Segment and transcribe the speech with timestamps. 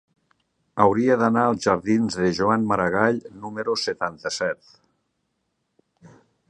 [0.85, 4.77] Hauria d'anar als jardins de Joan Maragall número setanta-set.